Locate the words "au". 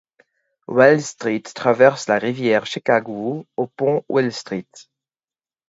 3.55-3.67